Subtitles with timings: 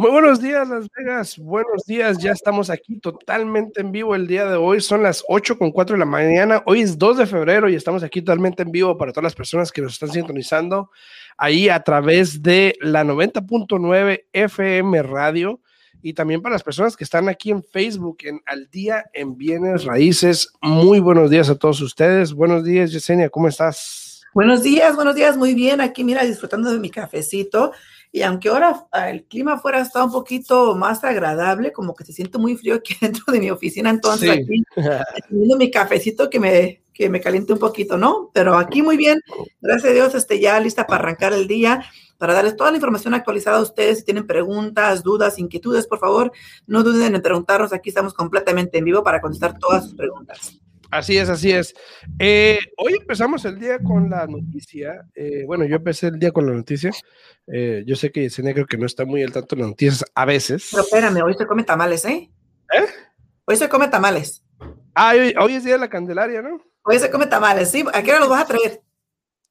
[0.00, 1.36] Muy buenos días, Las Vegas.
[1.36, 2.16] Buenos días.
[2.16, 4.80] Ya estamos aquí totalmente en vivo el día de hoy.
[4.80, 6.62] Son las 8 con 4 de la mañana.
[6.64, 9.70] Hoy es 2 de febrero y estamos aquí totalmente en vivo para todas las personas
[9.70, 10.90] que nos están sintonizando
[11.36, 15.60] ahí a través de la 90.9 FM Radio
[16.00, 19.84] y también para las personas que están aquí en Facebook en Al Día en Bienes
[19.84, 20.50] Raíces.
[20.62, 22.32] Muy buenos días a todos ustedes.
[22.32, 23.28] Buenos días, Yesenia.
[23.28, 24.22] ¿Cómo estás?
[24.32, 25.36] Buenos días, buenos días.
[25.36, 25.80] Muy bien.
[25.80, 27.72] Aquí, mira, disfrutando de mi cafecito.
[28.12, 32.12] Y aunque ahora ah, el clima fuera está un poquito más agradable, como que se
[32.12, 34.40] siente muy frío aquí dentro de mi oficina, entonces Sí.
[34.40, 34.62] aquí
[35.28, 38.30] teniendo mi cafecito que me, que me caliente un poquito, ¿no?
[38.34, 39.20] Pero aquí muy bien,
[39.60, 41.84] gracias a Dios, este, ya lista para arrancar el día,
[42.18, 43.98] para darles toda la información actualizada a ustedes.
[44.00, 46.32] Si tienen preguntas, dudas, inquietudes, por favor,
[46.66, 47.72] no duden en preguntarnos.
[47.72, 50.60] Aquí estamos completamente en vivo para contestar todas sus preguntas.
[50.90, 51.74] Así es, así es.
[52.18, 55.06] Eh, hoy empezamos el día con la noticia.
[55.14, 56.90] eh, bueno, yo empecé el día con la noticia.
[57.46, 60.04] Eh, yo sé que Yesenia creo que no está muy al tanto de las noticias
[60.14, 60.68] a veces.
[60.70, 62.30] Pero espérame, hoy se come tamales, ¿eh?
[62.72, 62.86] ¿Eh?
[63.44, 64.42] Hoy se come tamales.
[64.94, 66.60] Ah, hoy, hoy es día de la Candelaria, ¿no?
[66.82, 67.84] Hoy se come tamales, ¿sí?
[67.92, 68.80] ¿A qué hora los vas a traer?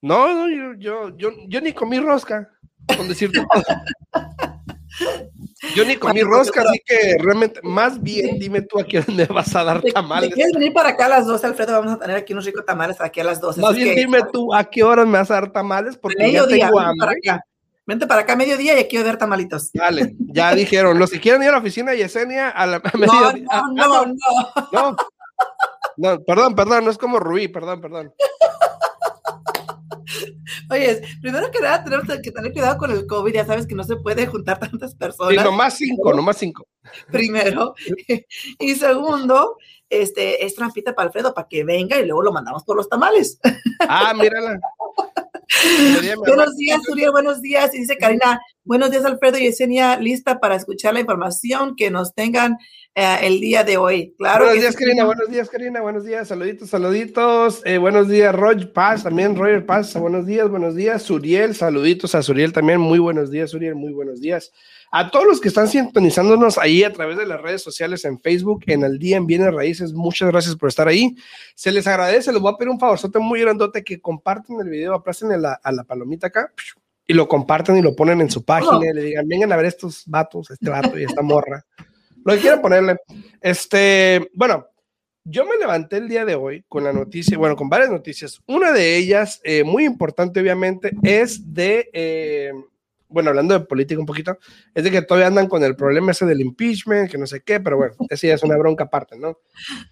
[0.01, 2.49] No, no, yo, yo, yo, yo ni comí rosca,
[2.97, 3.39] con decirte.
[5.75, 9.55] Yo ni comí rosca, así que realmente, más bien dime tú a quién me vas
[9.55, 10.29] a dar ¿Te, tamales.
[10.29, 11.73] te quieres venir para acá a las 12, Alfredo?
[11.73, 13.61] Vamos a tener aquí unos ricos tamales aquí a las 12.
[13.61, 16.23] Más bien que, dime tú a qué hora me vas a dar tamales, porque ya
[16.43, 17.19] mediodía, tengo vente para hambre.
[17.31, 17.45] acá.
[17.85, 19.71] Vente para acá a mediodía y aquí voy a ver tamalitos.
[19.73, 22.81] Dale, ya dijeron, los que quieran ir a la oficina de Yesenia a la a
[22.93, 24.15] No, mediodía- no, ah, no, no.
[24.71, 24.95] no,
[25.97, 28.13] no, perdón, perdón, no es como Rubí, perdón, perdón.
[30.71, 33.33] Oye, primero que nada tenemos que tener cuidado con el COVID.
[33.33, 35.43] Ya sabes que no se puede juntar tantas Sí, personas.
[35.43, 36.67] nomás cinco, nomás cinco.
[37.11, 37.73] primero.
[38.59, 39.57] Y segundo,
[39.89, 43.39] este, es trampita para Alfredo para que venga y luego lo mandamos por los tamales.
[43.87, 44.59] Ah, mírala.
[46.25, 47.73] Buenos días, Uriel, buenos días.
[47.73, 52.13] Y dice Karina, buenos días, Alfredo y Yesenia, lista para escuchar la información que nos
[52.13, 52.57] tengan
[52.95, 54.13] eh, el día de hoy.
[54.17, 54.45] Claro.
[54.45, 54.83] Buenos que días, sí.
[54.83, 55.05] Karina.
[55.05, 55.81] Buenos días, Karina.
[55.81, 56.27] Buenos días.
[56.27, 57.61] Saluditos, saluditos.
[57.65, 59.03] Eh, buenos días, Roger Paz.
[59.03, 59.93] También Roger Paz.
[59.95, 61.01] Buenos días, buenos días.
[61.01, 62.79] Suriel, saluditos a Suriel también.
[62.79, 63.75] Muy buenos días, Suriel.
[63.75, 64.51] Muy buenos días.
[64.91, 68.63] A todos los que están sintonizándonos ahí a través de las redes sociales en Facebook,
[68.67, 71.15] en el día en Bienes Raíces, muchas gracias por estar ahí.
[71.53, 72.33] Se les agradece.
[72.33, 75.53] Les voy a pedir un favorzote muy grandote que compartan el video, aplacen a la,
[75.63, 76.51] a la palomita acá
[77.09, 79.65] y lo compartan y lo ponen en su página y le digan, vengan a ver
[79.65, 81.65] estos vatos, este vato y esta morra.
[82.23, 82.97] Lo que quieran ponerle.
[83.41, 84.67] Este, bueno,
[85.23, 88.39] yo me levanté el día de hoy con la noticia, bueno, con varias noticias.
[88.45, 92.51] Una de ellas, eh, muy importante obviamente, es de, eh,
[93.07, 94.37] bueno, hablando de política un poquito,
[94.75, 97.59] es de que todavía andan con el problema ese del impeachment, que no sé qué,
[97.59, 99.39] pero bueno, esa ya es una bronca aparte, ¿no?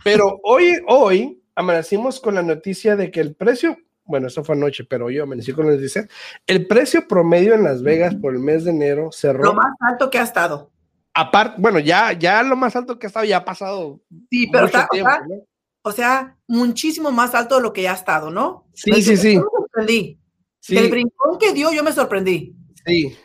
[0.03, 3.75] Pero hoy, hoy amanecimos con la noticia de que el precio,
[4.07, 6.07] bueno, eso fue anoche, pero yo amanecí con la noticia,
[6.47, 10.09] el precio promedio en Las Vegas por el mes de enero cerró, Lo más alto
[10.09, 10.71] que ha estado.
[11.13, 14.65] aparte, bueno, ya, ya lo más alto que ha estado, ya ha pasado Sí, pero
[14.65, 15.35] mucho está, o tiempo, sea, ¿no?
[15.83, 18.67] o sea, muchísimo más alto de lo que ya ha estado, ¿no?
[18.73, 19.33] Sí, Me- sí, sí.
[19.35, 20.19] yo me sorprendí.
[20.59, 22.55] Sí, Del brincón que dio, yo me sorprendí.
[22.85, 23.15] sí,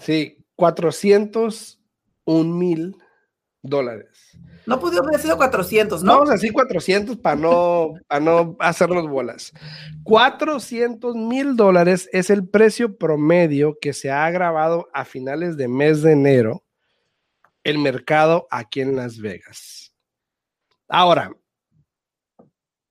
[0.00, 2.96] sí, 401 mil
[3.62, 4.36] dólares.
[4.66, 6.12] No pudo haber sido 400, ¿no?
[6.12, 9.52] Vamos a decir 400 para no, no hacernos bolas.
[10.04, 16.02] 400 mil dólares es el precio promedio que se ha grabado a finales de mes
[16.02, 16.62] de enero
[17.64, 19.92] el mercado aquí en Las Vegas.
[20.88, 21.32] Ahora,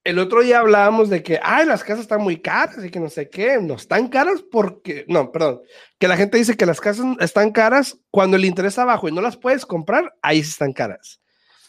[0.04, 3.10] el otro día hablábamos de que, ay, las casas están muy caras y que no
[3.10, 5.62] sé qué, no están caras porque, no, perdón,
[6.00, 9.12] que la gente dice que las casas están caras cuando el interés está bajo y
[9.12, 11.22] no las puedes comprar, ahí sí están caras.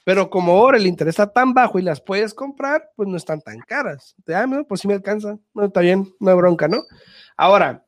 [0.05, 3.41] Pero como ahora el interés está tan bajo y las puedes comprar, pues no están
[3.41, 4.15] tan caras.
[4.29, 5.39] Ah, no, pues sí me alcanza.
[5.55, 6.83] No, está bien, no hay bronca, ¿no?
[7.37, 7.87] Ahora,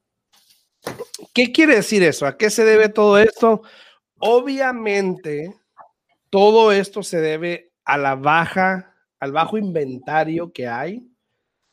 [1.33, 2.27] ¿qué quiere decir eso?
[2.27, 3.63] ¿A qué se debe todo esto?
[4.19, 5.55] Obviamente,
[6.31, 11.07] todo esto se debe a la baja, al bajo inventario que hay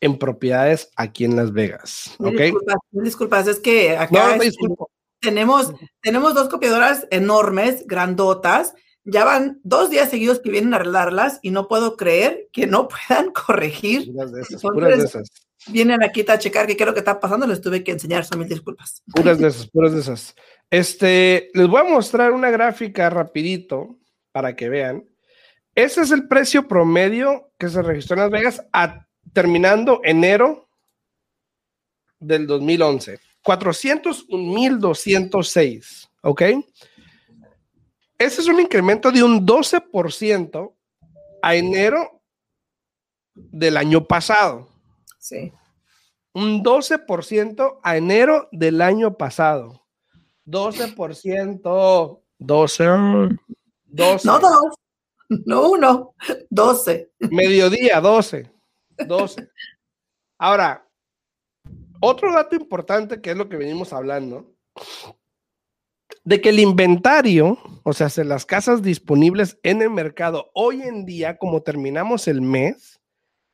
[0.01, 2.15] en propiedades aquí en Las Vegas.
[2.17, 2.31] ¿Ok?
[2.31, 4.89] Disculpas, disculpas, es que acá No, no, disculpo.
[5.19, 8.73] tenemos, tenemos dos copiadoras enormes, grandotas.
[9.03, 12.87] Ya van dos días seguidos que vienen a arreglarlas y no puedo creer que no
[13.07, 14.11] puedan corregir.
[14.11, 15.29] Puras de esas, puras de esas.
[15.67, 17.47] Vienen aquí a checar qué lo que está pasando.
[17.47, 19.03] Les tuve que enseñar, son mil disculpas.
[19.13, 20.35] Puras de esas, puras de esas.
[20.69, 23.99] Este, les voy a mostrar una gráfica rapidito
[24.31, 25.05] para que vean.
[25.75, 28.65] Ese es el precio promedio que se registró en Las Vegas
[29.33, 30.67] terminando enero
[32.19, 33.19] del 2011.
[33.43, 36.41] 401.206, ¿ok?
[38.21, 40.75] Ese es un incremento de un 12%
[41.41, 42.21] a enero
[43.33, 44.69] del año pasado.
[45.17, 45.51] Sí.
[46.31, 49.87] Un 12% a enero del año pasado.
[50.45, 52.21] 12%.
[52.37, 52.85] 12.
[53.85, 54.27] 12.
[54.27, 54.75] No dos,
[55.47, 56.13] no uno,
[56.51, 57.11] 12.
[57.31, 58.51] Mediodía, 12.
[59.07, 59.49] 12.
[60.37, 60.87] Ahora,
[61.99, 64.53] otro dato importante que es lo que venimos hablando,
[66.23, 71.37] de que el inventario, o sea, las casas disponibles en el mercado hoy en día,
[71.37, 72.99] como terminamos el mes,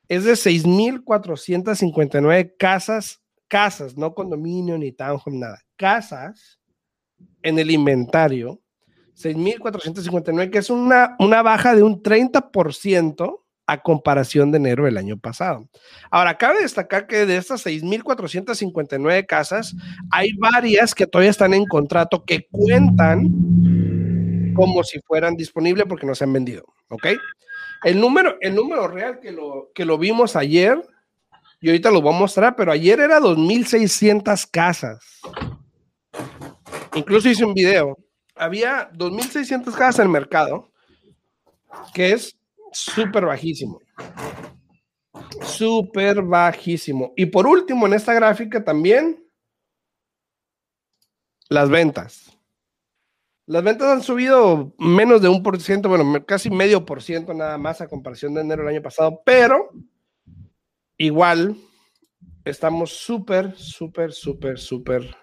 [0.10, 6.60] es de 6.459 casas, casas, no condominio ni townhome, nada, casas
[7.42, 8.62] en el inventario,
[9.16, 15.18] 6.459, que es una, una baja de un 30% a comparación de enero del año
[15.18, 15.68] pasado.
[16.10, 19.76] Ahora, cabe destacar que de estas 6.459 casas,
[20.10, 26.16] hay varias que todavía están en contrato que cuentan como si fueran disponibles porque no
[26.16, 27.08] se han vendido, ¿ok?
[27.84, 30.82] El número, el número real que lo, que lo vimos ayer,
[31.60, 35.22] y ahorita lo voy a mostrar, pero ayer era 2.600 casas.
[36.96, 37.98] Incluso hice un video.
[38.36, 40.72] Había 2.600 casas en el mercado,
[41.94, 42.38] que es
[42.72, 43.80] súper bajísimo.
[45.44, 47.14] Súper bajísimo.
[47.16, 49.24] Y por último, en esta gráfica también,
[51.50, 52.38] las ventas.
[53.46, 57.58] Las ventas han subido menos de un por ciento, bueno, casi medio por ciento nada
[57.58, 59.70] más a comparación de enero del año pasado, pero
[60.98, 61.56] igual
[62.44, 65.16] estamos súper, súper, súper, súper.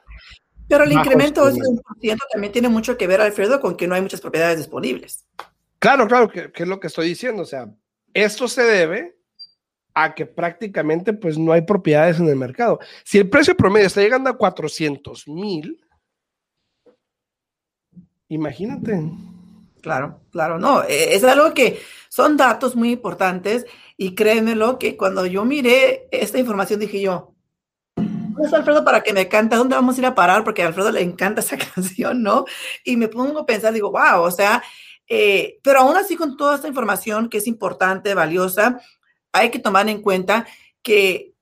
[0.69, 3.87] Pero el incremento de un por ciento también tiene mucho que ver, Alfredo, con que
[3.87, 5.27] no hay muchas propiedades disponibles.
[5.85, 7.43] Claro, claro, que, es lo que estoy diciendo.
[7.43, 7.69] O sea,
[8.15, 9.19] esto se debe
[9.93, 12.81] a que prácticamente pues no hay propiedades en el mercado.
[13.05, 15.79] Si el precio promedio está llegando a 400 mil,
[18.29, 18.99] Imagínate.
[19.83, 23.67] Claro, claro, no, e, es algo que son datos muy importantes
[23.99, 27.35] y créemelo que cuando yo miré esta información dije yo,
[27.95, 29.57] ¿dónde Alfredo para que me cante?
[29.57, 30.43] ¿Dónde vamos a ir a parar?
[30.43, 32.47] Porque a Alfredo le encanta esa canción, ¿no?
[32.83, 34.63] Y me pongo a pensar, digo, wow, o sea,
[35.09, 38.81] eh, pero aún así con toda esta información que es importante, valiosa,
[39.33, 40.47] hay que tomar en cuenta
[40.83, 41.35] que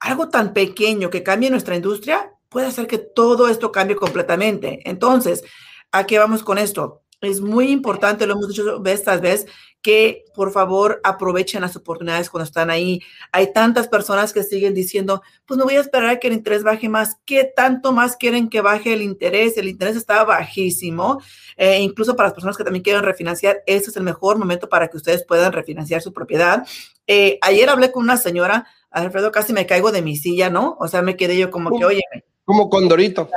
[0.00, 4.80] algo tan pequeño que cambie nuestra industria puede hacer que todo esto cambie completamente.
[4.88, 5.44] Entonces,
[5.92, 7.02] ¿A qué vamos con esto?
[7.20, 9.46] Es muy importante, lo hemos dicho tras vez,
[9.82, 13.00] que por favor aprovechen las oportunidades cuando están ahí.
[13.32, 16.62] Hay tantas personas que siguen diciendo, pues no voy a esperar a que el interés
[16.62, 17.16] baje más.
[17.24, 19.56] ¿Qué tanto más quieren que baje el interés?
[19.56, 21.20] El interés está bajísimo.
[21.56, 24.88] Eh, incluso para las personas que también quieren refinanciar, ese es el mejor momento para
[24.88, 26.66] que ustedes puedan refinanciar su propiedad.
[27.06, 30.76] Eh, ayer hablé con una señora, Alfredo, casi me caigo de mi silla, ¿no?
[30.80, 32.02] O sea, me quedé yo como que, oye.
[32.44, 33.28] Como condorito.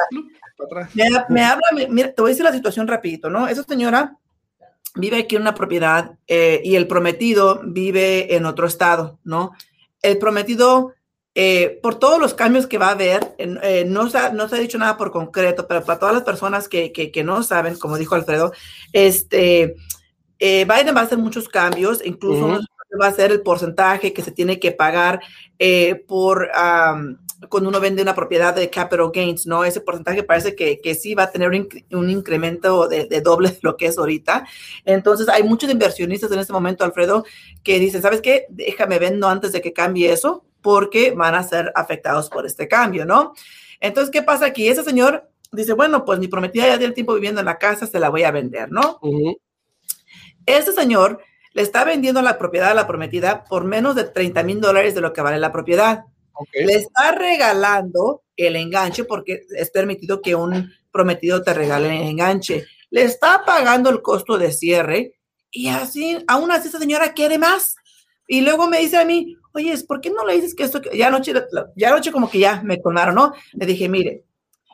[1.30, 3.48] Me, habla, mira, te voy a decir la situación rapidito, ¿no?
[3.48, 4.18] Esa señora
[4.96, 9.52] vive aquí en una propiedad eh, y el prometido vive en otro estado, ¿no?
[10.02, 10.94] El prometido,
[11.36, 14.56] eh, por todos los cambios que va a haber, eh, no, se ha, no se
[14.56, 17.98] ha dicho nada por concreto, pero para todas las personas que, que, no saben, como
[17.98, 18.52] dijo Alfredo,
[18.92, 19.76] este,
[20.40, 22.60] Biden va a hacer muchos cambios, incluso
[23.00, 25.22] va a ser el porcentaje que se tiene que pagar
[26.08, 26.50] por
[27.50, 29.64] cuando uno vende una propiedad de capital gains, ¿no?
[29.64, 33.78] Ese porcentaje parece que, que sí va a tener un, incremento de, doble de lo
[33.78, 34.46] que es ahorita.
[34.86, 37.26] Entonces, hay muchos inversionistas en este momento, Alfredo,
[37.64, 38.46] que dicen, ¿sabes qué?
[38.50, 43.06] Déjame vendo antes de que cambie eso, porque van a ser afectados por este cambio,
[43.06, 43.34] ¿no?
[43.80, 44.68] Entonces, ¿qué pasa aquí?
[44.68, 48.00] Ese señor dice, bueno, pues mi prometida ya tiene tiempo viviendo en la casa, se
[48.00, 49.00] la voy a vender, ¿no?
[50.46, 51.22] Este señor
[51.54, 55.02] le está vendiendo la propiedad a la prometida por menos de 30 mil dólares de
[55.02, 56.06] lo que vale la propiedad.
[56.54, 62.66] Le está regalando el enganche porque es permitido que un prometido te regale el enganche.
[62.90, 65.20] Le está pagando el costo de cierre
[65.52, 67.76] y así, aún así esa señora quiere más.
[68.28, 71.08] Y luego me dice a mí, oye, ¿por qué no le dices que esto, ya
[71.08, 71.34] anoche,
[71.76, 73.34] ya anoche como que ya me colmaron, ¿no?
[73.54, 74.24] Le dije, mire,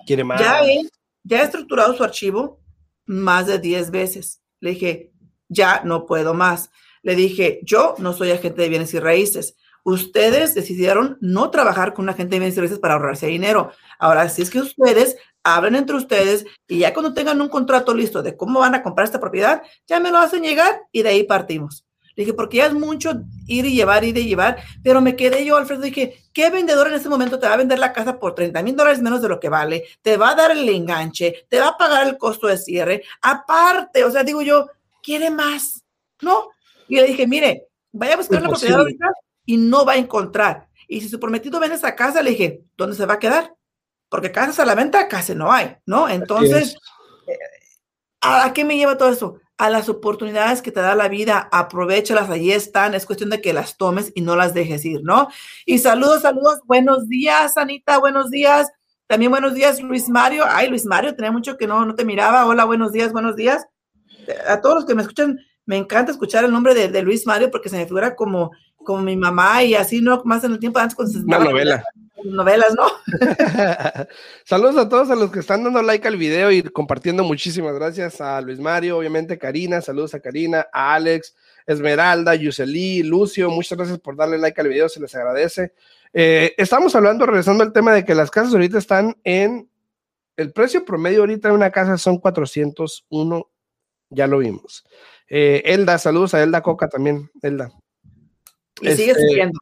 [0.05, 0.39] quiere más.
[0.39, 0.87] Ya he,
[1.23, 2.59] ya he estructurado su archivo
[3.05, 4.41] más de 10 veces.
[4.59, 5.11] Le dije,
[5.49, 6.71] ya no puedo más.
[7.03, 9.55] Le dije, yo no soy agente de bienes y raíces
[9.93, 13.71] ustedes decidieron no trabajar con una agente de bienes y raíces para ahorrarse dinero.
[13.99, 18.21] Ahora, si es que ustedes hablen entre ustedes y ya cuando tengan un contrato listo
[18.21, 21.23] de cómo van a comprar esta propiedad, ya me lo hacen llegar y de ahí
[21.23, 21.85] partimos.
[22.17, 23.13] Le dije, porque ya es mucho
[23.45, 26.95] ir y llevar, ir y llevar, pero me quedé yo, Alfredo, dije, ¿qué vendedor en
[26.95, 29.39] este momento te va a vender la casa por 30 mil dólares menos de lo
[29.39, 29.85] que vale?
[30.01, 34.03] Te va a dar el enganche, te va a pagar el costo de cierre, aparte,
[34.03, 34.67] o sea, digo yo,
[35.07, 35.85] quiere más,
[36.21, 36.49] ¿no?
[36.89, 39.05] Y le dije, mire, vaya a buscar una propiedad ahorita
[39.45, 40.67] y no va a encontrar.
[40.85, 43.55] Y si su prometido vende esa casa, le dije, ¿dónde se va a quedar?
[44.09, 46.09] Porque casas a la venta casi no hay, ¿no?
[46.09, 46.75] Entonces,
[47.25, 47.37] eh,
[48.19, 49.39] ¿a qué me lleva todo eso?
[49.57, 53.53] A las oportunidades que te da la vida, aprovechalas, ahí están, es cuestión de que
[53.53, 55.29] las tomes y no las dejes ir, ¿no?
[55.65, 58.69] Y saludos, saludos, buenos días, Anita, buenos días.
[59.07, 60.43] También buenos días, Luis Mario.
[60.45, 62.45] Ay, Luis Mario, tenía mucho que no, no te miraba.
[62.45, 63.65] Hola, buenos días, buenos días.
[64.47, 67.51] A todos los que me escuchan, me encanta escuchar el nombre de, de Luis Mario
[67.51, 68.51] porque se me figura como
[68.87, 70.21] como mi mamá y así, ¿no?
[70.23, 71.83] Más en el tiempo antes con Una novela.
[72.23, 72.85] Novelas, ¿no?
[74.45, 77.25] Saludos a todos a los que están dando like al video y compartiendo.
[77.25, 83.49] Muchísimas gracias a Luis Mario, obviamente Karina, saludos a Karina, a Alex, Esmeralda, Yuseli, Lucio,
[83.51, 85.73] muchas gracias por darle like al video, se les agradece.
[86.13, 89.69] Eh, estamos hablando, regresando al tema de que las casas ahorita están en,
[90.37, 93.49] el precio promedio ahorita de una casa son 401,
[94.09, 94.83] ya lo vimos.
[95.29, 97.71] Eh, Elda, saludos a Elda Coca también, Elda.
[98.81, 99.59] Y sigue este, subiendo.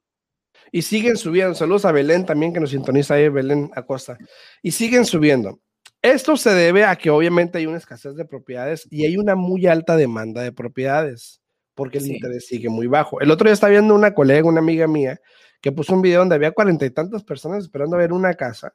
[0.71, 1.55] Y siguen subiendo.
[1.55, 4.17] Saludos a Belén también que nos sintoniza ahí, Belén Acosta.
[4.61, 5.59] Y siguen subiendo.
[6.01, 9.65] Esto se debe a que obviamente hay una escasez de propiedades y hay una muy
[9.65, 11.41] alta demanda de propiedades
[11.73, 13.19] porque el interés sigue muy bajo.
[13.21, 15.19] El otro día estaba viendo una colega, una amiga mía,
[15.61, 18.73] que puso un video donde había cuarenta y tantas personas esperando a ver una casa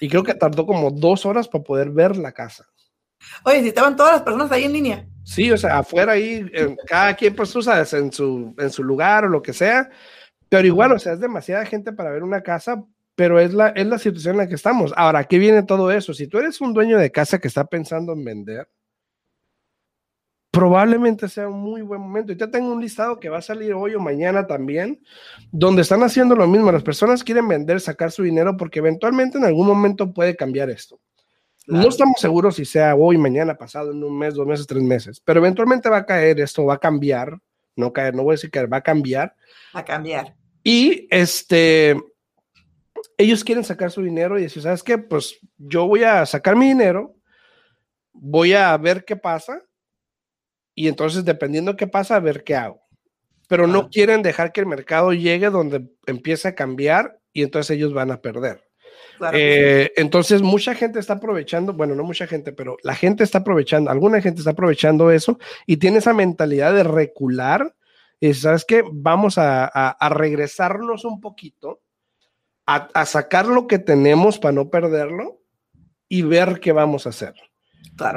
[0.00, 2.66] y creo que tardó como dos horas para poder ver la casa.
[3.44, 5.06] Oye, si estaban todas las personas ahí en línea.
[5.24, 6.48] Sí, o sea, afuera ahí,
[6.86, 7.60] cada quien, pues tú
[7.92, 9.90] en su, en su lugar o lo que sea.
[10.48, 12.84] Pero igual, o sea, es demasiada gente para ver una casa,
[13.16, 14.92] pero es la, es la situación en la que estamos.
[14.96, 16.14] Ahora, ¿qué viene todo eso?
[16.14, 18.68] Si tú eres un dueño de casa que está pensando en vender,
[20.56, 22.32] probablemente sea un muy buen momento.
[22.32, 25.02] Y ya tengo un listado que va a salir hoy o mañana también,
[25.50, 26.72] donde están haciendo lo mismo.
[26.72, 31.00] Las personas quieren vender, sacar su dinero, porque eventualmente en algún momento puede cambiar esto.
[31.66, 35.20] No estamos seguros si sea hoy, mañana, pasado, en un mes, dos meses, tres meses,
[35.20, 37.38] pero eventualmente va a caer esto, va a cambiar,
[37.74, 39.34] no caer, no voy a decir que va a cambiar.
[39.74, 40.36] Va a cambiar.
[40.62, 41.96] Y este,
[43.18, 44.98] ellos quieren sacar su dinero y decir, ¿sabes qué?
[44.98, 47.16] Pues yo voy a sacar mi dinero,
[48.12, 49.62] voy a ver qué pasa
[50.74, 52.80] y entonces dependiendo qué pasa, a ver qué hago.
[53.48, 57.92] Pero no quieren dejar que el mercado llegue donde empiece a cambiar y entonces ellos
[57.92, 58.65] van a perder.
[59.32, 63.90] Eh, entonces, mucha gente está aprovechando, bueno, no mucha gente, pero la gente está aprovechando,
[63.90, 67.74] alguna gente está aprovechando eso y tiene esa mentalidad de recular.
[68.18, 71.82] Y sabes que vamos a, regresarnos un poquito,
[72.64, 75.42] a, sacar lo que tenemos para no perderlo
[76.08, 77.34] y ver qué vamos a hacer.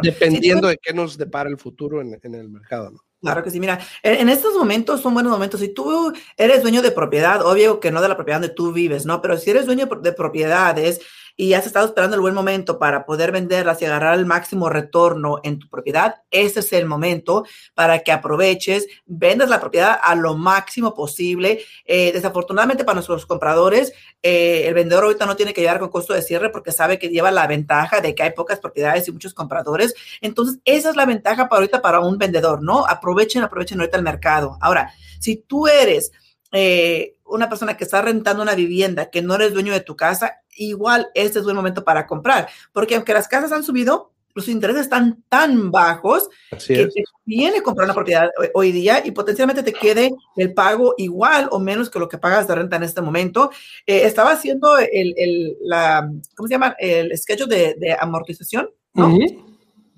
[0.01, 2.91] Dependiendo de qué nos depara el futuro en, en el mercado.
[2.91, 2.99] ¿no?
[3.21, 5.59] Claro que sí, mira, en, estos momentos son buenos momentos.
[5.59, 9.05] Si tú eres dueño de propiedad, obvio que no de la propiedad donde tú vives,
[9.05, 9.21] ¿no?
[9.21, 11.01] Pero si eres dueño de propiedades
[11.39, 15.39] y has estado esperando el buen momento para poder venderlas y agarrar el máximo retorno
[15.43, 20.35] en tu propiedad, ese es el momento para que aproveches, vendas la propiedad a lo
[20.35, 21.61] máximo posible.
[21.85, 26.13] Eh, desafortunadamente para nuestros compradores, eh, el vendedor ahorita no tiene que llevar con costo
[26.13, 29.33] de cierre porque sabe que lleva la ventaja de que hay pocas propiedades y muchos
[29.33, 29.93] compradores.
[30.19, 32.85] Entonces, esa es la ventaja para ahorita para un vendedor, ¿no?
[32.85, 34.57] Aprovechen, aprovechen ahorita el mercado.
[34.59, 34.91] Ahora,
[35.21, 36.11] si tú eres...
[36.51, 40.41] Eh, una persona que está rentando una vivienda, que no eres dueño de tu casa,
[40.65, 44.83] igual este es buen momento para comprar, porque aunque las casas han subido, los intereses
[44.83, 46.29] están tan bajos
[46.65, 51.49] que te viene comprar una propiedad hoy día y potencialmente te quede el pago igual
[51.51, 53.51] o menos que lo que pagas de renta en este momento.
[53.85, 56.75] Eh, estaba haciendo el, el, la, ¿cómo se llama?
[56.79, 59.17] El schedule de, de amortización, ¿no?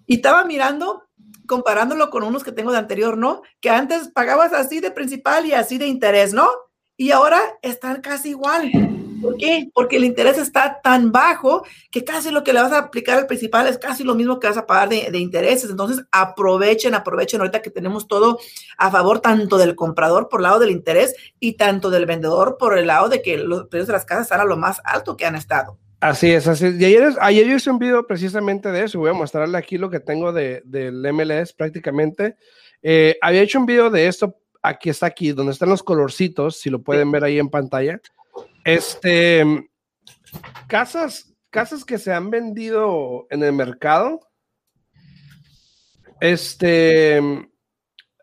[0.08, 1.04] Y estaba mirando,
[1.46, 3.42] comparándolo con unos que tengo de anterior, ¿no?
[3.60, 6.50] Que antes pagabas así de principal y así de interés, ¿no?
[6.98, 9.01] Y ahora están casi igual.
[9.22, 9.70] ¿Por qué?
[9.74, 13.28] Porque el interés está tan bajo que casi lo que le vas a aplicar al
[13.28, 15.70] principal es casi lo mismo que vas a pagar de, intereses.
[15.70, 18.40] Entonces, aprovechen, aprovechen ahorita que tenemos todo
[18.78, 22.78] a favor tanto del comprador por el lado del interés y tanto del vendedor por
[22.78, 25.26] el lado de que los precios de las casas están a lo más alto que
[25.26, 25.78] han estado.
[26.00, 26.82] Así es, así es.
[26.82, 28.98] Y ayer, ayer hice un video precisamente de eso.
[28.98, 32.38] Voy a mostrarle aquí lo que tengo de, del MLS prácticamente.
[32.82, 34.36] Eh, había hecho un video de esto.
[34.64, 38.02] Aquí está aquí, donde están los colorcitos, si lo pueden ver ahí en pantalla.
[38.64, 39.44] Este,
[40.68, 44.20] casas, casas que se han vendido en el mercado.
[46.20, 47.20] Este,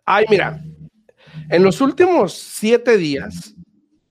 [0.04, 0.62] ay, mira,
[1.50, 3.54] en los últimos siete días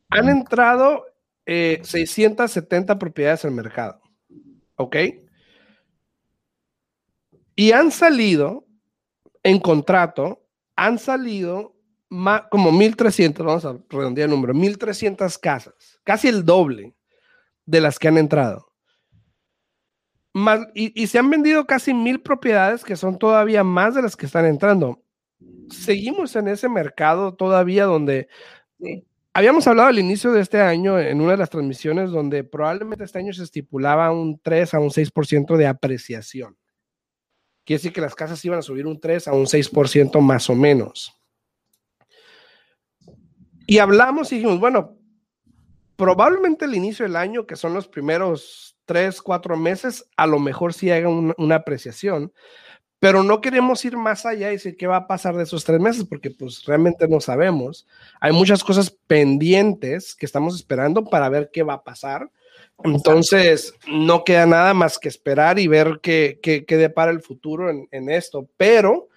[0.10, 1.06] han entrado
[1.46, 4.02] 670 eh, propiedades al mercado.
[4.76, 4.96] ¿Ok?
[7.56, 8.68] Y han salido
[9.44, 11.77] en contrato, han salido
[12.10, 16.96] como 1.300, vamos a redondear el número, 1.300 casas, casi el doble
[17.66, 18.72] de las que han entrado.
[20.74, 24.46] y, se han vendido casi mil propiedades que son todavía más de las que están
[24.46, 25.04] entrando.
[25.70, 28.28] seguimos en ese mercado todavía donde
[29.34, 33.20] habíamos hablado al inicio de este año en una de las transmisiones donde probablemente este
[33.20, 36.58] año se estipulaba un 3 a un 6% de apreciación.
[37.66, 40.56] Quiere decir que las casas iban a subir un 3 a un 6% más o
[40.56, 41.17] menos.
[43.68, 44.98] Y hablamos y dijimos, bueno,
[45.98, 50.74] probablemente el inicio del año, que son los primeros 3, 4 meses, a lo mejor
[50.74, 52.32] sí haga una apreciación,
[53.00, 55.80] pero no queremos ir más allá y decir qué va a pasar de esos tres
[55.80, 57.86] meses, porque pues realmente no sabemos.
[58.20, 62.32] Hay muchas cosas pendientes que estamos esperando para ver qué va a pasar.
[62.84, 67.70] Entonces, no queda nada más que esperar y ver qué, qué, qué depara el futuro
[67.70, 68.48] en, en, esto.
[68.58, 69.10] Pero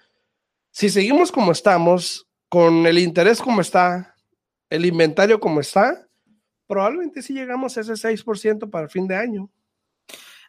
[0.71, 4.10] si seguimos como estamos, con el interés como está,
[4.71, 6.07] el inventario como está,
[6.65, 9.51] probablemente sí llegamos a ese 6% para el fin de año.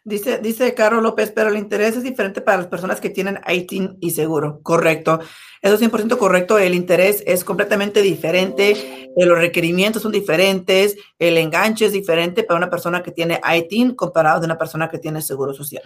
[0.05, 3.97] Dice, dice Carlos López, pero el interés es diferente para las personas que tienen ITIN
[4.01, 4.59] y seguro.
[4.61, 5.21] Correcto.
[5.61, 6.57] Eso es 100% correcto.
[6.57, 8.71] El interés es completamente diferente.
[8.71, 10.97] Eh, los requerimientos son diferentes.
[11.17, 14.97] El enganche es diferente para una persona que tiene ITIN comparado de una persona que
[14.97, 15.83] tiene seguro social.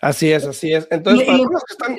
[0.00, 0.86] Así es, así es.
[0.88, 1.96] Entonces, y, que están,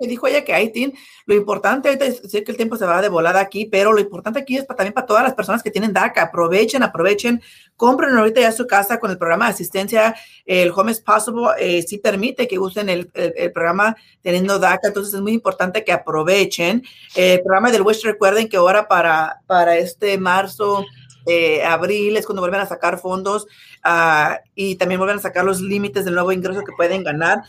[0.00, 0.94] dijo ella que ITIN,
[1.26, 4.38] lo importante, ahorita sé que el tiempo se va de volada aquí, pero lo importante
[4.38, 6.22] aquí es para, también para todas las personas que tienen DACA.
[6.22, 7.42] Aprovechen, aprovechen,
[7.76, 10.14] compren ahorita ya su casa con el programa de asistencia.
[10.46, 14.88] El Home is Possible eh, sí permite que usen el, el, el programa teniendo DACA,
[14.88, 16.82] entonces es muy importante que aprovechen
[17.14, 20.84] el programa del Wish, recuerden que ahora para, para este marzo,
[21.26, 23.46] eh, abril es cuando vuelven a sacar fondos
[23.84, 27.42] uh, y también vuelven a sacar los límites del nuevo ingreso que pueden ganar.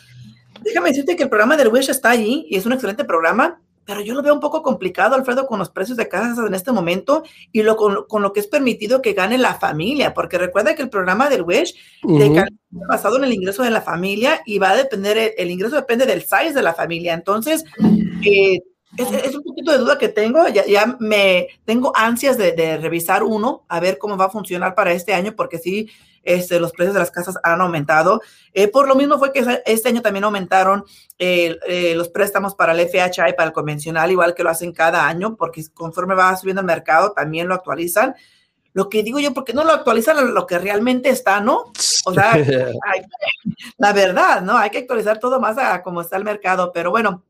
[0.62, 4.02] Déjame decirte que el programa del Wish está allí y es un excelente programa, pero
[4.02, 7.24] yo lo veo un poco complicado, Alfredo, con los precios de casas en este momento
[7.52, 10.82] y lo, con, con, lo que es permitido que gane la familia, porque recuerda que
[10.82, 12.48] el programa del Wish uh -huh.
[12.72, 16.06] basado en el ingreso de la familia y va a depender, el, el ingreso depende
[16.06, 17.14] del size de la familia.
[17.14, 17.64] Entonces,
[18.26, 18.60] eh,
[18.98, 22.78] es, es, un poquito de duda que tengo, ya, ya me tengo ansias de, de,
[22.78, 25.90] revisar uno, a ver cómo va a funcionar para este año, porque sí,
[26.26, 28.22] este, los precios de las casas han aumentado.
[28.54, 30.84] Eh, por lo mismo fue que este año también aumentaron
[31.18, 34.74] eh, eh, los préstamos para el FHA y para el convencional, igual que lo hacen
[34.74, 38.16] cada año, porque conforme va subiendo el mercado, también lo actualizan.
[38.74, 41.72] Lo que digo yo, porque no lo actualizan lo que realmente está, ¿no?
[42.06, 43.02] O sea, hay,
[43.78, 44.58] la verdad, ¿no?
[44.58, 47.24] Hay que actualizar todo más a cómo está el mercado, pero bueno,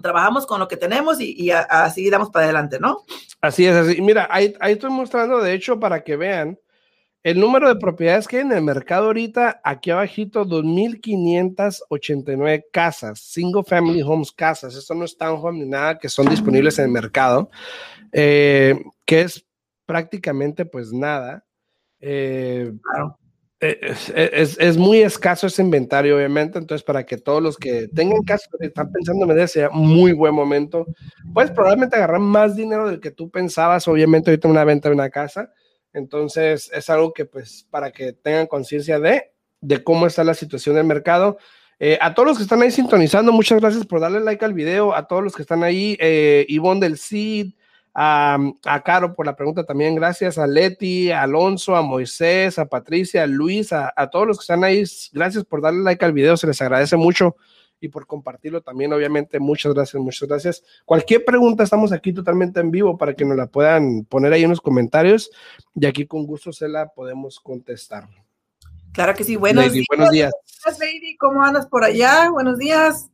[0.00, 2.98] trabajamos con lo que tenemos y, y a, así damos para adelante, ¿no?
[3.40, 4.00] Así es, así.
[4.00, 6.58] Mira, ahí, ahí, estoy mostrando, de hecho, para que vean
[7.26, 13.64] el número de propiedades que hay en el mercado ahorita, aquí abajito, 2.589 casas, single
[13.64, 17.50] family homes casas, esto no es townhome ni nada, que son disponibles en el mercado,
[18.12, 19.44] eh, que es
[19.86, 21.44] prácticamente pues nada.
[21.98, 23.18] Eh, claro.
[23.58, 26.60] Es, es, es, muy escaso ese inventario, obviamente.
[26.60, 30.32] Entonces, para que todos los que tengan caso, están pensando en vender, sea muy buen
[30.32, 30.86] momento.
[31.34, 35.10] Puedes probablemente agarrar más dinero del que tú pensabas, obviamente, ahorita una venta de una
[35.10, 35.50] casa.
[35.96, 39.32] Entonces, es algo que, pues, para que tengan conciencia de,
[39.62, 41.38] de cómo está la situación del mercado.
[41.78, 44.94] Eh, a todos los que están ahí sintonizando, muchas gracias por darle like al video.
[44.94, 47.54] A todos los que están ahí, eh, Ivonne del CID,
[47.94, 52.66] a, a, Caro por la pregunta también, gracias a Leti, a Alonso, a Moisés, a
[52.66, 56.12] Patricia, a Luis, a, a, todos los que están ahí, gracias por darle like al
[56.12, 57.36] video, se les agradece mucho
[57.80, 60.64] y por compartirlo también, obviamente, muchas gracias, muchas gracias.
[60.84, 64.50] Cualquier pregunta, estamos aquí totalmente en vivo para que nos la puedan poner ahí en
[64.50, 65.30] los comentarios
[65.74, 68.08] y aquí con gusto se la podemos contestar.
[68.92, 69.86] Claro que sí, buenos Lady, días.
[69.88, 70.32] Buenos días.
[70.80, 72.30] Lady, ¿cómo andas por allá?
[72.30, 73.10] Buenos días.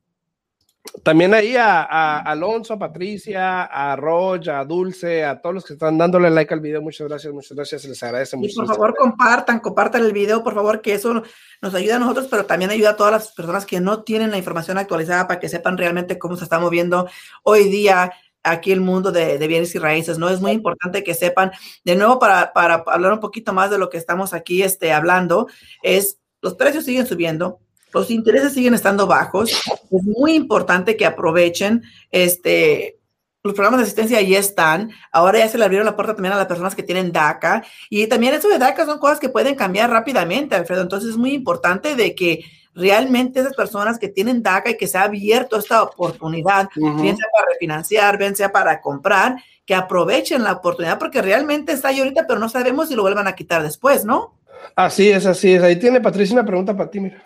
[1.04, 5.74] También ahí a, a, Alonso, a Patricia, a Roy, a Dulce, a todos los que
[5.74, 8.50] están dándole like al video, muchas gracias, muchas gracias, les agradece mucho.
[8.50, 11.22] Y por favor compartan, compartan el video, por favor, que eso
[11.60, 14.38] nos ayuda a nosotros, pero también ayuda a todas las personas que no tienen la
[14.38, 17.08] información actualizada para que sepan realmente cómo se está moviendo
[17.44, 20.28] hoy día aquí el mundo de, de, bienes y raíces, ¿no?
[20.28, 21.52] Es muy importante que sepan,
[21.84, 25.46] de nuevo, para, para hablar un poquito más de lo que estamos aquí este, hablando,
[25.82, 27.60] es los precios siguen subiendo,
[27.92, 29.50] los intereses siguen estando bajos.
[29.90, 32.98] Es muy importante que aprovechen este.
[33.44, 34.92] Los programas de asistencia ahí están.
[35.10, 37.64] Ahora ya se le abrieron la puerta también a las personas que tienen DACA.
[37.90, 40.82] Y también eso de DACA son cosas que pueden cambiar rápidamente, Alfredo.
[40.82, 44.96] Entonces es muy importante de que realmente esas personas que tienen DACA y que se
[44.96, 47.02] ha abierto esta oportunidad, uh -huh.
[47.02, 49.34] bien sea para refinanciar, bien sea para comprar,
[49.66, 53.26] que aprovechen la oportunidad porque realmente está ahí ahorita, pero no sabemos si lo vuelvan
[53.26, 54.38] a quitar después, ¿no?
[54.76, 55.62] Así es, así es.
[55.62, 57.22] Ahí tiene Patricia una pregunta para ti, mira.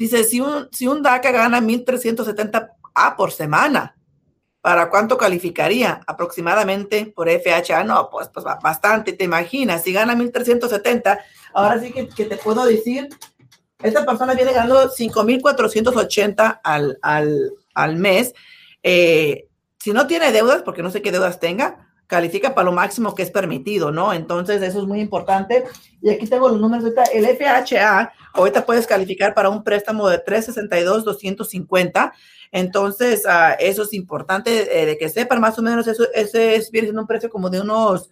[0.00, 3.98] Dice, si un, si un DACA gana 1.370 A por semana,
[4.62, 6.00] ¿para cuánto calificaría?
[6.06, 7.84] Aproximadamente por FHA.
[7.84, 9.82] No, pues, pues bastante, te imaginas.
[9.82, 11.20] Si gana 1.370,
[11.52, 13.10] ahora sí que, que, te puedo decir,
[13.82, 18.32] esta persona viene ganando 5.480 al, al, al mes.
[18.82, 23.14] Eh, si no tiene deudas, porque no sé qué deudas tenga, califica para lo máximo
[23.14, 24.12] que es permitido, ¿no?
[24.12, 25.64] Entonces, eso es muy importante.
[26.02, 26.84] Y aquí tengo los números.
[26.84, 32.12] Ahorita, el FHA, ahorita puedes calificar para un préstamo de 362-250.
[32.52, 36.70] Entonces, uh, eso es importante eh, de que sepan más o menos, eso ese es,
[36.72, 38.10] viene siendo un precio como de unos,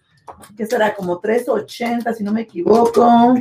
[0.55, 0.95] ¿qué será?
[0.95, 3.35] Como 380, si no me equivoco.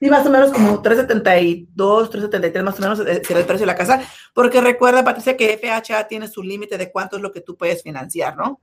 [0.00, 3.74] Sí, más o menos como 372, 373 más o menos será el precio de la
[3.74, 4.00] casa,
[4.32, 7.82] porque recuerda, Patricia, que FHA tiene su límite de cuánto es lo que tú puedes
[7.82, 8.60] financiar, ¿no?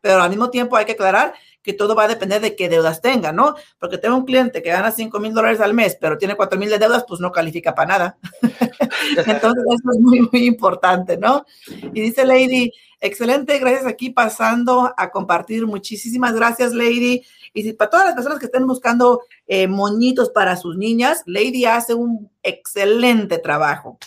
[0.00, 3.02] Pero al mismo tiempo hay que aclarar que todo va a depender de qué deudas
[3.02, 3.54] tenga, ¿no?
[3.78, 6.70] Porque tengo un cliente que gana 5 mil dólares al mes, pero tiene 4 mil
[6.70, 8.18] de deudas, pues no califica para nada.
[8.42, 11.44] Entonces, eso es muy, muy importante, ¿no?
[11.92, 15.66] Y dice Lady, excelente, gracias aquí pasando a compartir.
[15.66, 17.22] Muchísimas gracias, Lady.
[17.52, 21.64] Y si, para todas las personas que estén buscando eh, moñitos para sus niñas, Lady
[21.64, 23.98] hace un excelente trabajo.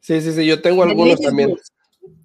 [0.00, 1.56] Sí, sí, sí, yo tengo algunos también.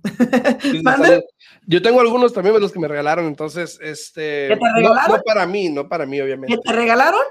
[1.67, 4.50] yo tengo algunos también de los que me regalaron, entonces, este.
[4.50, 5.17] ¿Que te regalaron?
[5.17, 6.56] No, para mí, no para mí, obviamente.
[6.56, 7.22] ¿Que te regalaron?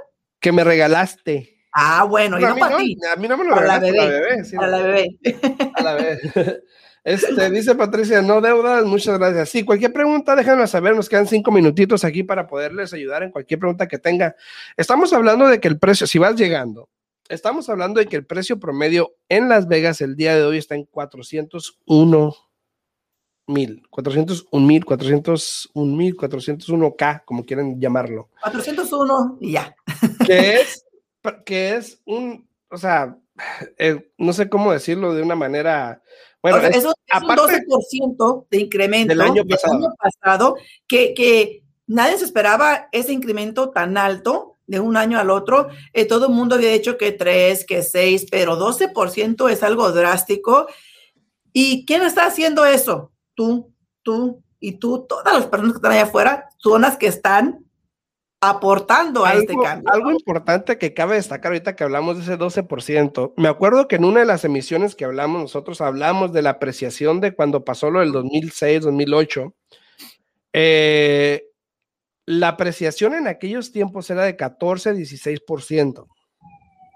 [0.41, 1.57] Que me regalaste.
[1.73, 2.97] Ah, bueno, y no, para ti.
[3.15, 4.43] A mí no me lo regalaste, la bebé.
[4.59, 5.19] A la bebé.
[5.75, 6.63] A la bebé.
[7.07, 9.51] Este, dice Patricia, no deudas, muchas gracias.
[9.51, 13.61] Sí, cualquier pregunta, déjanos saber, nos quedan cinco minutitos aquí para poderles ayudar en cualquier
[13.61, 14.35] pregunta que tenga.
[14.77, 16.89] Estamos hablando de que el precio, si vas llegando,
[17.29, 20.75] estamos hablando de que el precio promedio en Las Vegas el día de hoy está
[20.75, 22.35] en 401
[23.47, 28.29] mil, 401 mil, 401 mil, 401K, como quieren llamarlo.
[28.43, 29.75] 401 y ya.
[30.27, 30.85] Que es,
[31.45, 33.17] que es un, o sea,
[33.79, 36.03] eh, no sé cómo decirlo de una manera
[36.43, 39.43] bueno, eso es un 12% de incremento del año
[39.99, 40.57] pasado,
[40.87, 45.69] que, que, nadie se esperaba ese incremento tan alto de un año al otro.
[45.93, 50.67] Eh, todo el mundo había dicho que 3, que 6, pero 12% es algo drástico.
[51.53, 53.13] ¿Y quién está haciendo eso?
[53.37, 53.73] Tú,
[54.03, 57.65] tú y tú, todas las personas que están allá afuera, son las que están
[58.41, 59.93] aportando a este cambio.
[59.93, 63.35] Algo importante que cabe destacar ahorita que hablamos de ese 12%.
[63.37, 67.21] Me acuerdo que en una de las emisiones que hablamos, nosotros hablamos de la apreciación
[67.21, 69.55] de cuando pasó lo del 2006, 2008.
[70.53, 71.45] Eh,
[72.27, 76.07] la apreciación en aquellos tiempos era de 14, 16%.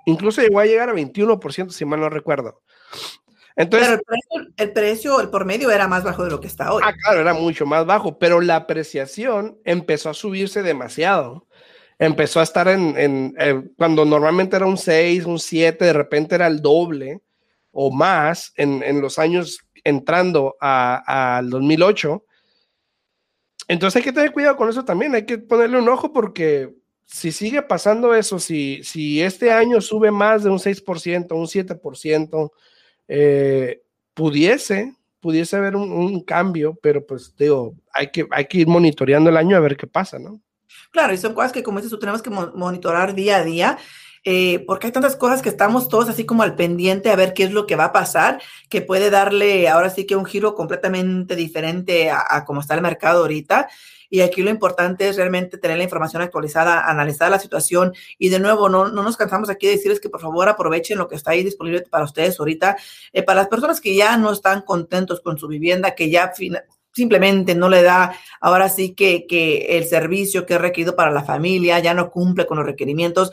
[0.07, 2.63] Incluso llegó a llegar a 21%, si mal no recuerdo.
[3.61, 6.47] Entonces, pero el precio, el precio, el por medio era más bajo de lo que
[6.47, 6.83] está hoy.
[6.83, 11.47] Ah, claro, era mucho más bajo, pero la apreciación empezó a subirse demasiado.
[11.99, 16.47] Empezó a estar en, en, cuando normalmente era un 6, un 7, de repente era
[16.47, 17.21] el doble
[17.71, 22.25] o más en, en los años entrando al 2008.
[23.69, 27.31] Entonces hay que tener cuidado con eso también, hay que ponerle un ojo porque si
[27.31, 32.51] sigue pasando eso, si, si este año sube más de un 6%, un 7%,
[33.13, 33.83] eh,
[34.15, 39.37] pudiese, pudiese haber un, cambio, pero pues digo, hay que, hay que ir monitoreando el
[39.37, 40.41] año a ver qué pasa, ¿no?
[40.93, 43.79] Claro, y son cosas que como dices tú tenemos que monitorar día a día.
[44.23, 47.45] Eh, porque hay tantas cosas que estamos todos así como al pendiente a ver qué
[47.45, 51.37] es lo que va a pasar, que puede darle ahora sí que un giro completamente
[51.37, 53.69] diferente a, a cómo está el mercado ahorita.
[54.11, 58.41] Y aquí lo importante es realmente tener la información actualizada, analizar la situación y de
[58.41, 61.31] nuevo, no, no nos cansamos aquí de decirles que por favor aprovechen lo que está
[61.31, 62.77] ahí disponible para ustedes ahorita.
[63.13, 66.33] Eh, para las personas que ya no están contentos con su vivienda, que ya
[66.93, 71.23] simplemente no le da ahora sí que, que el servicio que es requerido para la
[71.23, 73.31] familia, ya no cumple con los requerimientos.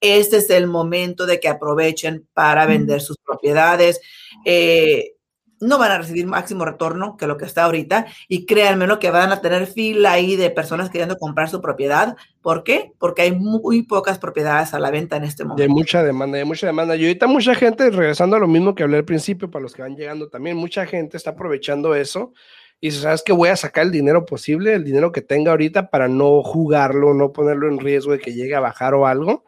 [0.00, 4.00] Este es el momento de que aprovechen para vender sus propiedades.
[4.46, 5.16] Eh,
[5.60, 9.10] no van a recibir máximo retorno que lo que está ahorita y créanme lo que
[9.10, 12.16] van a tener fila ahí de personas queriendo comprar su propiedad.
[12.40, 12.92] ¿Por qué?
[12.98, 15.62] Porque hay muy pocas propiedades a la venta en este momento.
[15.62, 16.96] Hay mucha demanda, hay mucha demanda.
[16.96, 19.82] Y ahorita mucha gente, regresando a lo mismo que hablé al principio, para los que
[19.82, 22.32] van llegando también, mucha gente está aprovechando eso
[22.80, 25.90] y dice, ¿sabes que Voy a sacar el dinero posible, el dinero que tenga ahorita
[25.90, 29.44] para no jugarlo, no ponerlo en riesgo de que llegue a bajar o algo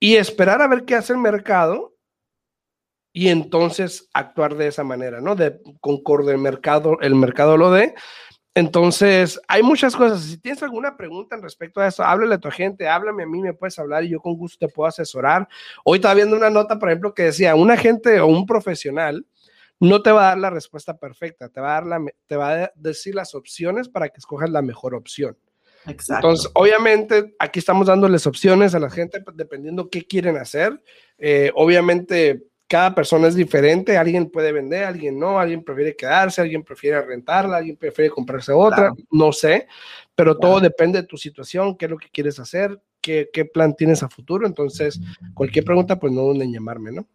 [0.00, 1.91] y esperar a ver qué hace el mercado
[3.12, 5.34] y entonces actuar de esa manera, ¿no?
[5.34, 7.94] De concorde el mercado, el mercado lo dé.
[8.54, 10.22] Entonces, hay muchas cosas.
[10.22, 13.40] Si tienes alguna pregunta en respecto a eso, háblale a tu agente, háblame a mí,
[13.40, 15.48] me puedes hablar y yo con gusto te puedo asesorar.
[15.84, 19.26] Hoy estaba viendo una nota, por ejemplo, que decía, un agente o un profesional
[19.80, 22.52] no te va a dar la respuesta perfecta, te va a, dar la, te va
[22.52, 25.36] a decir las opciones para que escojas la mejor opción.
[25.86, 26.28] Exacto.
[26.28, 30.80] Entonces, obviamente, aquí estamos dándoles opciones a la gente dependiendo qué quieren hacer.
[31.18, 36.62] Eh, obviamente, cada persona es diferente, alguien puede vender, alguien no, alguien prefiere quedarse, alguien
[36.62, 39.68] prefiere rentarla, alguien prefiere comprarse otra, no sé,
[40.14, 43.76] pero todo depende de tu situación, qué es lo que quieres hacer, qué, qué plan
[43.76, 44.98] tienes a futuro, entonces
[45.34, 47.06] cualquier pregunta, pues no duden en llamarme, ¿no?